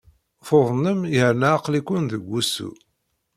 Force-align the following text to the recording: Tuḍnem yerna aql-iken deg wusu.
Tuḍnem 0.45 0.99
yerna 1.15 1.47
aql-iken 1.55 2.03
deg 2.11 2.23
wusu. 2.29 2.69